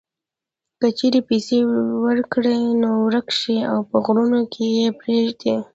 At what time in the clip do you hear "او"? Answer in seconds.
3.71-3.79